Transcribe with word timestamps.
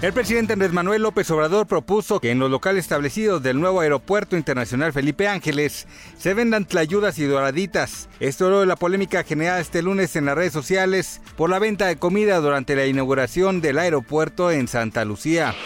El 0.00 0.12
presidente 0.12 0.52
Andrés 0.52 0.72
Manuel 0.72 1.02
López 1.02 1.28
Obrador 1.32 1.66
propuso 1.66 2.20
que 2.20 2.30
en 2.30 2.38
los 2.38 2.52
locales 2.52 2.84
establecidos 2.84 3.42
del 3.42 3.58
nuevo 3.58 3.80
aeropuerto 3.80 4.36
internacional 4.36 4.92
Felipe 4.92 5.26
Ángeles 5.26 5.88
se 6.16 6.34
vendan 6.34 6.66
tlayudas 6.66 7.18
y 7.18 7.24
doraditas. 7.24 8.08
Esto 8.20 8.44
luego 8.44 8.60
de 8.60 8.66
la 8.66 8.76
polémica 8.76 9.24
generada 9.24 9.58
este 9.58 9.82
lunes 9.82 10.14
en 10.14 10.26
las 10.26 10.36
redes 10.36 10.52
sociales 10.52 11.20
por 11.36 11.50
la 11.50 11.58
venta 11.58 11.86
de 11.86 11.96
comida 11.96 12.38
durante 12.38 12.76
la 12.76 12.86
inauguración 12.86 13.60
del 13.60 13.76
aeropuerto 13.80 14.52
en 14.52 14.68
Santa 14.68 15.04
Lucía. 15.04 15.56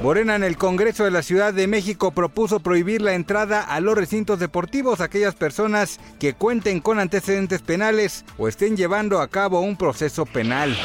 Morena 0.00 0.36
en 0.36 0.44
el 0.44 0.56
Congreso 0.56 1.02
de 1.02 1.10
la 1.10 1.22
Ciudad 1.22 1.52
de 1.52 1.66
México 1.66 2.12
propuso 2.12 2.60
prohibir 2.60 3.02
la 3.02 3.14
entrada 3.14 3.62
a 3.62 3.80
los 3.80 3.98
recintos 3.98 4.38
deportivos 4.38 5.00
a 5.00 5.04
aquellas 5.04 5.34
personas 5.34 5.98
que 6.20 6.34
cuenten 6.34 6.78
con 6.78 7.00
antecedentes 7.00 7.62
penales 7.62 8.24
o 8.38 8.46
estén 8.46 8.76
llevando 8.76 9.20
a 9.20 9.26
cabo 9.26 9.58
un 9.58 9.76
proceso 9.76 10.24
penal. 10.24 10.76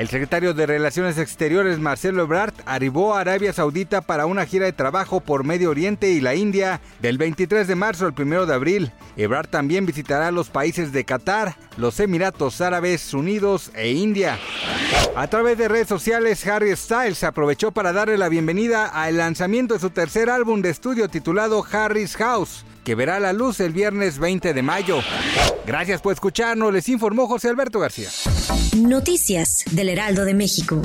El 0.00 0.08
secretario 0.08 0.54
de 0.54 0.64
Relaciones 0.64 1.18
Exteriores 1.18 1.78
Marcelo 1.78 2.22
Ebrard 2.22 2.54
arribó 2.64 3.14
a 3.14 3.20
Arabia 3.20 3.52
Saudita 3.52 4.00
para 4.00 4.24
una 4.24 4.46
gira 4.46 4.64
de 4.64 4.72
trabajo 4.72 5.20
por 5.20 5.44
Medio 5.44 5.68
Oriente 5.68 6.10
y 6.10 6.22
la 6.22 6.34
India 6.34 6.80
del 7.02 7.18
23 7.18 7.68
de 7.68 7.74
marzo 7.74 8.06
al 8.06 8.14
1 8.18 8.46
de 8.46 8.54
abril. 8.54 8.92
Ebrard 9.18 9.48
también 9.48 9.84
visitará 9.84 10.30
los 10.30 10.48
países 10.48 10.92
de 10.92 11.04
Qatar, 11.04 11.54
los 11.80 11.98
Emiratos 11.98 12.60
Árabes 12.60 13.14
Unidos 13.14 13.70
e 13.74 13.90
India. 13.90 14.38
A 15.16 15.26
través 15.28 15.58
de 15.58 15.66
redes 15.66 15.88
sociales, 15.88 16.46
Harry 16.46 16.76
Styles 16.76 17.24
aprovechó 17.24 17.72
para 17.72 17.92
darle 17.92 18.18
la 18.18 18.28
bienvenida 18.28 18.86
al 18.86 19.16
lanzamiento 19.16 19.74
de 19.74 19.80
su 19.80 19.90
tercer 19.90 20.30
álbum 20.30 20.62
de 20.62 20.70
estudio 20.70 21.08
titulado 21.08 21.64
Harry's 21.72 22.16
House, 22.16 22.64
que 22.84 22.94
verá 22.94 23.18
la 23.18 23.32
luz 23.32 23.60
el 23.60 23.72
viernes 23.72 24.18
20 24.18 24.54
de 24.54 24.62
mayo. 24.62 25.00
Gracias 25.66 26.00
por 26.00 26.12
escucharnos, 26.12 26.72
les 26.72 26.88
informó 26.88 27.26
José 27.26 27.48
Alberto 27.48 27.80
García. 27.80 28.08
Noticias 28.76 29.64
del 29.70 29.88
Heraldo 29.88 30.24
de 30.24 30.34
México. 30.34 30.82